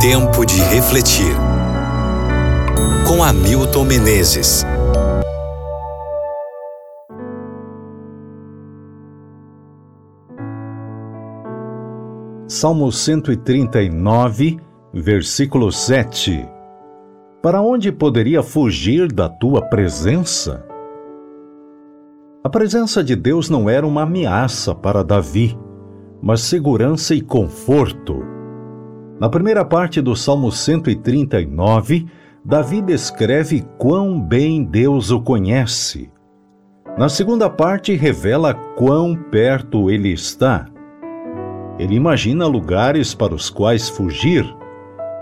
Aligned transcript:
Tempo 0.00 0.46
de 0.46 0.58
refletir. 0.62 1.36
Com 3.06 3.22
Hamilton 3.22 3.84
Menezes. 3.84 4.64
Salmo 12.48 12.90
139, 12.90 14.58
versículo 14.90 15.70
7. 15.70 16.48
Para 17.42 17.60
onde 17.60 17.92
poderia 17.92 18.42
fugir 18.42 19.12
da 19.12 19.28
tua 19.28 19.60
presença? 19.60 20.64
A 22.42 22.48
presença 22.48 23.04
de 23.04 23.14
Deus 23.14 23.50
não 23.50 23.68
era 23.68 23.86
uma 23.86 24.04
ameaça 24.04 24.74
para 24.74 25.04
Davi, 25.04 25.58
mas 26.22 26.40
segurança 26.40 27.14
e 27.14 27.20
conforto. 27.20 28.39
Na 29.20 29.28
primeira 29.28 29.62
parte 29.66 30.00
do 30.00 30.16
Salmo 30.16 30.50
139, 30.50 32.06
Davi 32.42 32.80
descreve 32.80 33.62
quão 33.76 34.18
bem 34.18 34.64
Deus 34.64 35.10
o 35.10 35.20
conhece. 35.20 36.10
Na 36.96 37.06
segunda 37.06 37.50
parte, 37.50 37.94
revela 37.94 38.54
quão 38.54 39.14
perto 39.14 39.90
ele 39.90 40.10
está. 40.10 40.66
Ele 41.78 41.94
imagina 41.94 42.46
lugares 42.46 43.14
para 43.14 43.34
os 43.34 43.50
quais 43.50 43.90
fugir, 43.90 44.42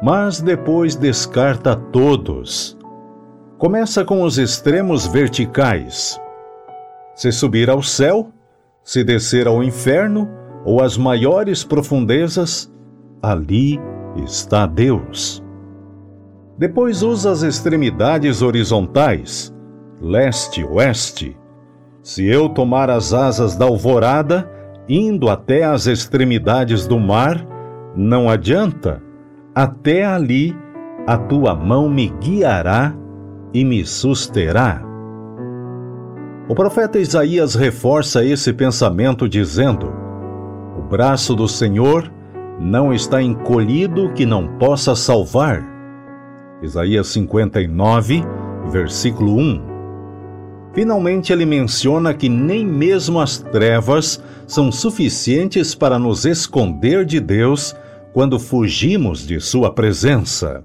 mas 0.01 0.41
depois 0.41 0.95
descarta 0.95 1.75
todos. 1.75 2.79
Começa 3.59 4.05
com 4.05 4.23
os 4.23 4.39
extremos 4.39 5.09
verticais 5.09 6.21
se 7.17 7.33
subir 7.33 7.69
ao 7.69 7.83
céu, 7.83 8.31
se 8.85 9.03
descer 9.03 9.49
ao 9.49 9.61
inferno 9.61 10.31
ou 10.65 10.81
às 10.81 10.97
maiores 10.97 11.65
profundezas, 11.65 12.73
ali 13.23 13.81
está 14.17 14.67
Deus. 14.67 15.43
Depois 16.57 17.03
usa 17.03 17.31
as 17.31 17.43
extremidades 17.43 18.43
horizontais, 18.43 19.55
leste, 20.01 20.65
oeste. 20.65 21.37
Se 22.03 22.27
eu 22.27 22.49
tomar 22.49 22.91
as 22.91 23.13
asas 23.13 23.57
da 23.57 23.65
alvorada, 23.65 24.51
indo 24.89 25.29
até 25.29 25.65
as 25.65 25.87
extremidades 25.87 26.87
do 26.87 26.99
mar, 26.99 27.47
não 27.95 28.29
adianta. 28.29 29.03
Até 29.55 30.05
ali 30.05 30.57
a 31.07 31.17
tua 31.17 31.55
mão 31.55 31.89
me 31.89 32.09
guiará 32.21 32.95
e 33.53 33.65
me 33.65 33.85
susterá. 33.85 34.83
O 36.49 36.55
profeta 36.55 36.99
Isaías 36.99 37.55
reforça 37.55 38.25
esse 38.25 38.53
pensamento 38.53 39.29
dizendo: 39.29 39.93
O 40.79 40.83
braço 40.83 41.35
do 41.37 41.47
Senhor 41.47 42.11
não 42.59 42.93
está 42.93 43.23
encolhido 43.23 44.13
que 44.13 44.27
não 44.27 44.47
possa 44.59 44.95
salvar. 44.95 45.65
Isaías 46.63 47.07
59, 47.09 48.25
versículo 48.71 49.37
1. 49.37 49.69
Finalmente, 50.73 51.33
ele 51.33 51.47
menciona 51.47 52.13
que 52.13 52.29
nem 52.29 52.65
mesmo 52.67 53.21
as 53.21 53.39
trevas 53.39 54.23
são 54.47 54.71
suficientes 54.71 55.75
para 55.75 55.99
nos 55.99 56.25
esconder 56.25 57.05
de 57.05 57.21
Deus 57.21 57.75
quando 58.13 58.39
fugimos 58.39 59.27
de 59.27 59.41
Sua 59.41 59.73
presença. 59.73 60.65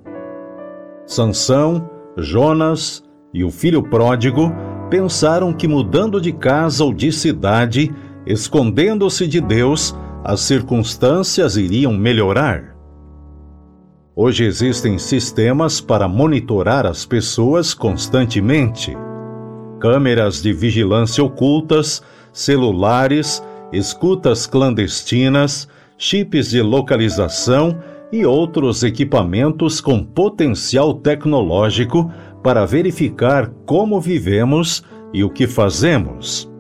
Sansão, 1.06 1.90
Jonas 2.18 3.04
e 3.34 3.44
o 3.44 3.52
filho 3.52 3.84
pródigo 3.84 4.52
pensaram 4.90 5.54
que 5.54 5.68
mudando 5.68 6.22
de 6.22 6.32
casa 6.32 6.84
ou 6.84 6.94
de 6.94 7.12
cidade, 7.12 7.92
escondendo-se 8.26 9.28
de 9.28 9.42
Deus, 9.42 9.96
as 10.24 10.40
circunstâncias 10.40 11.58
iriam 11.58 11.92
melhorar. 11.92 12.74
Hoje 14.16 14.46
existem 14.46 14.98
sistemas 14.98 15.82
para 15.82 16.08
monitorar 16.08 16.86
as 16.86 17.06
pessoas 17.06 17.74
constantemente. 17.74 18.96
Câmeras 19.80 20.42
de 20.42 20.54
vigilância 20.54 21.24
ocultas, 21.24 22.02
celulares, 22.32 23.44
escutas 23.74 24.48
clandestinas, 24.48 25.68
chips 25.98 26.52
de 26.52 26.62
localização 26.62 27.78
e 28.12 28.26
outros 28.26 28.84
equipamentos 28.84 29.82
com 29.82 30.04
potencial 30.04 30.94
tecnológico 30.94 32.10
para 32.42 32.66
verificar 32.66 33.50
como 33.66 34.00
vivemos 34.00 34.84
e 35.12 35.24
o 35.24 35.30
que 35.30 35.48
fazemos. 35.48 36.53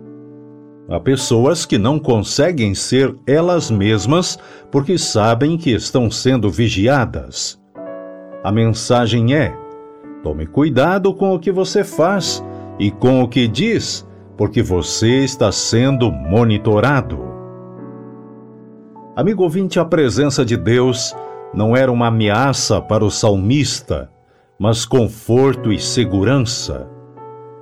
Há 0.89 0.99
pessoas 0.99 1.66
que 1.66 1.77
não 1.77 1.97
conseguem 1.97 2.75
ser 2.75 3.16
elas 3.25 3.71
mesmas 3.71 4.38
porque 4.69 4.97
sabem 4.97 5.57
que 5.57 5.71
estão 5.71 6.11
sendo 6.11 6.49
vigiadas. 6.49 7.59
A 8.44 8.51
mensagem 8.51 9.33
é: 9.33 9.55
tome 10.21 10.45
cuidado 10.45 11.13
com 11.13 11.33
o 11.33 11.39
que 11.39 11.51
você 11.51 11.83
faz 11.83 12.44
e 12.77 12.91
com 12.91 13.23
o 13.23 13.27
que 13.29 13.47
diz, 13.47 14.05
porque 14.35 14.61
você 14.61 15.23
está 15.23 15.51
sendo 15.51 16.11
monitorado. 16.11 17.31
Amigo 19.15 19.44
ouvinte, 19.44 19.79
a 19.79 19.85
presença 19.85 20.44
de 20.44 20.57
Deus 20.57 21.15
não 21.53 21.77
era 21.77 21.91
uma 21.91 22.07
ameaça 22.07 22.81
para 22.81 23.05
o 23.05 23.11
salmista, 23.11 24.09
mas 24.59 24.85
conforto 24.85 25.71
e 25.71 25.79
segurança. 25.79 26.89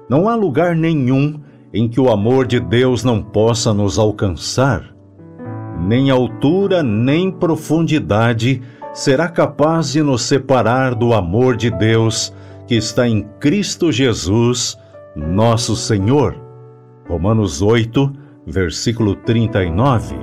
Não 0.09 0.27
há 0.27 0.35
lugar 0.35 0.75
nenhum 0.75 1.39
em 1.73 1.87
que 1.87 1.99
o 1.99 2.09
amor 2.09 2.45
de 2.45 2.59
Deus 2.59 3.03
não 3.03 3.21
possa 3.21 3.73
nos 3.73 3.97
alcançar. 3.97 4.93
Nem 5.79 6.09
altura, 6.09 6.83
nem 6.83 7.31
profundidade 7.31 8.61
será 8.93 9.29
capaz 9.29 9.91
de 9.91 10.03
nos 10.03 10.21
separar 10.23 10.93
do 10.95 11.13
amor 11.13 11.55
de 11.55 11.69
Deus 11.71 12.33
que 12.67 12.75
está 12.75 13.07
em 13.07 13.23
Cristo 13.39 13.91
Jesus, 13.91 14.77
nosso 15.15 15.75
Senhor. 15.75 16.35
Romanos 17.07 17.61
8, 17.61 18.11
versículo 18.45 19.15
39. 19.15 20.15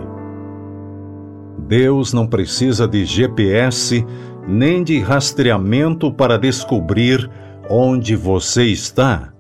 Deus 1.67 2.13
não 2.13 2.27
precisa 2.27 2.87
de 2.87 3.05
GPS 3.05 4.05
nem 4.47 4.83
de 4.83 4.99
rastreamento 4.99 6.11
para 6.11 6.39
descobrir 6.39 7.31
onde 7.69 8.17
você 8.17 8.65
está. 8.65 9.33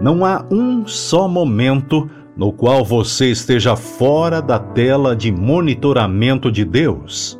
Não 0.00 0.24
há 0.24 0.44
um 0.50 0.86
só 0.86 1.26
momento 1.26 2.08
no 2.36 2.52
qual 2.52 2.84
você 2.84 3.30
esteja 3.30 3.76
fora 3.76 4.40
da 4.40 4.58
tela 4.58 5.16
de 5.16 5.32
monitoramento 5.32 6.50
de 6.50 6.64
Deus. 6.64 7.38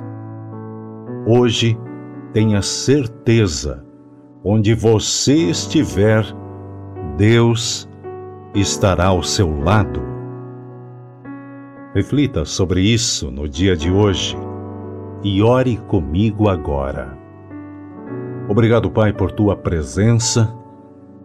Hoje, 1.27 1.79
tenha 2.33 2.63
certeza, 2.63 3.85
onde 4.45 4.75
você 4.75 5.51
estiver, 5.51 6.25
Deus 7.17 7.89
estará 8.55 9.07
ao 9.07 9.23
seu 9.23 9.63
lado. 9.63 10.01
Reflita 11.95 12.45
sobre 12.45 12.81
isso 12.81 13.31
no 13.31 13.49
dia 13.49 13.77
de 13.77 13.91
hoje 13.91 14.37
e 15.23 15.43
ore 15.43 15.77
comigo 15.89 16.49
agora. 16.49 17.19
Obrigado, 18.49 18.91
Pai, 18.91 19.13
por 19.13 19.31
tua 19.31 19.57
presença. 19.57 20.60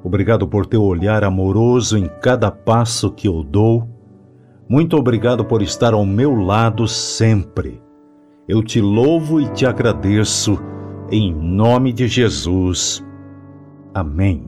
Obrigado 0.05 0.47
por 0.47 0.67
teu 0.67 0.83
olhar 0.83 1.23
amoroso 1.23 1.97
em 1.97 2.07
cada 2.21 2.51
passo 2.51 3.11
que 3.11 3.27
eu 3.27 3.43
dou. 3.43 3.89
Muito 4.69 4.95
obrigado 4.95 5.43
por 5.43 5.63
estar 5.63 5.95
ao 5.95 6.05
meu 6.05 6.35
lado 6.35 6.87
sempre. 6.87 7.81
Eu 8.47 8.61
te 8.61 8.79
louvo 8.79 9.41
e 9.41 9.49
te 9.49 9.65
agradeço, 9.65 10.59
em 11.09 11.33
nome 11.33 11.91
de 11.91 12.07
Jesus. 12.07 13.03
Amém. 13.95 14.45